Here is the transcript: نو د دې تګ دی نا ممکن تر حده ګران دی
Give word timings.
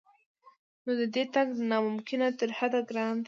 نو 0.83 0.91
د 0.99 1.01
دې 1.15 1.23
تګ 1.35 1.47
دی 1.55 1.63
نا 1.71 1.77
ممکن 1.87 2.19
تر 2.39 2.49
حده 2.57 2.79
ګران 2.89 3.13
دی 3.15 3.19